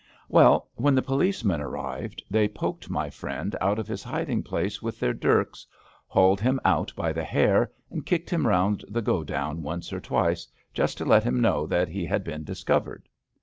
[0.29, 4.17] Well, when the police men arrived, they i)oked my friend out of his hid 28
[4.17, 5.67] ABAFT THE FUNNEL ing place with their dirks,
[6.07, 10.47] hauled him out by the hair, and kicked him round the godown once or twice,
[10.73, 13.07] just to let him know that he had been dis covered.